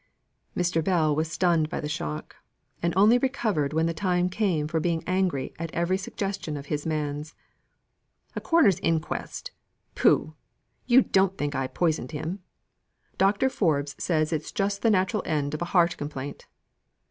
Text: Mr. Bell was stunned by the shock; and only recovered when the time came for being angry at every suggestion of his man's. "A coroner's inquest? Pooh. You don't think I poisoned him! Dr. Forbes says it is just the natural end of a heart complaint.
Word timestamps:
Mr. 0.57 0.83
Bell 0.83 1.15
was 1.15 1.31
stunned 1.31 1.69
by 1.69 1.79
the 1.79 1.87
shock; 1.87 2.37
and 2.81 2.91
only 2.97 3.19
recovered 3.19 3.71
when 3.71 3.85
the 3.85 3.93
time 3.93 4.29
came 4.29 4.67
for 4.67 4.79
being 4.79 5.03
angry 5.05 5.53
at 5.59 5.71
every 5.75 5.95
suggestion 5.95 6.57
of 6.57 6.65
his 6.65 6.87
man's. 6.87 7.35
"A 8.35 8.41
coroner's 8.41 8.79
inquest? 8.79 9.51
Pooh. 9.93 10.33
You 10.87 11.03
don't 11.03 11.37
think 11.37 11.53
I 11.53 11.67
poisoned 11.67 12.13
him! 12.13 12.39
Dr. 13.19 13.47
Forbes 13.47 13.93
says 13.99 14.33
it 14.33 14.41
is 14.41 14.51
just 14.51 14.81
the 14.81 14.89
natural 14.89 15.21
end 15.23 15.53
of 15.53 15.61
a 15.61 15.65
heart 15.65 15.95
complaint. 15.97 16.47